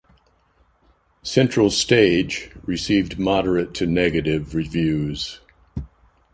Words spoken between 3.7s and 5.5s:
to negative reviews.